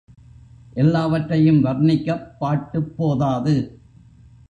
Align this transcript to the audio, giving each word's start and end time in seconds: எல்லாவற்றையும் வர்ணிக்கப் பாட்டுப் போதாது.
எல்லாவற்றையும் 0.73 1.61
வர்ணிக்கப் 1.61 2.39
பாட்டுப் 2.39 2.97
போதாது. 2.97 3.55